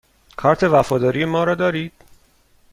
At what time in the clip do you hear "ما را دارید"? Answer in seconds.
1.25-1.93